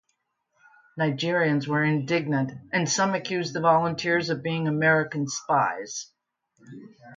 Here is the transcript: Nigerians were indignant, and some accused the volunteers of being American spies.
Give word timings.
Nigerians 0.99 1.67
were 1.67 1.83
indignant, 1.83 2.53
and 2.73 2.89
some 2.89 3.13
accused 3.13 3.53
the 3.53 3.59
volunteers 3.61 4.31
of 4.31 4.41
being 4.41 4.67
American 4.67 5.27
spies. 5.27 6.07